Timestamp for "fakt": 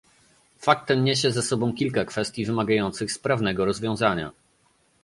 0.61-0.87